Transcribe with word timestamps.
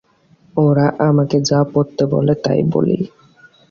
ওরা 0.55 0.87
আমাকে 1.07 1.37
যা 1.49 1.59
পরতে 1.73 2.03
বলে 2.13 2.33
তাই 2.43 2.61
পরি। 2.71 2.95